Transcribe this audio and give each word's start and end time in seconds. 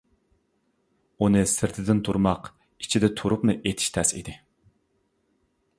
ئۇنى 1.25 1.43
سىرتىدىن 1.51 2.01
تۇرماق 2.09 2.49
ئىچىدە 2.85 3.11
تۇرۇپمۇ 3.21 3.57
ئېتىش 3.59 3.95
تەس 3.99 4.15
ئىدى. 4.21 4.37